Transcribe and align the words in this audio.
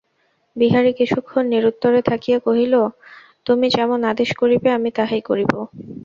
বিহারী 0.55 0.91
কিছুক্ষণ 0.93 1.43
নিরুত্তরে 1.53 1.99
থাকিয়া 2.09 2.39
কহিল, 2.39 2.73
তুমি 3.45 3.67
যেমন 3.69 3.99
আদেশ 4.11 4.29
করিবে 4.41 4.67
আমি 4.77 4.89
তাহাই 4.97 5.21
করিব। 5.29 5.51